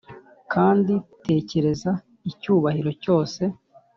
kandi 0.53 0.93
tekereza 1.25 1.91
icyubahiro 2.31 2.91
cyose,, 3.03 3.41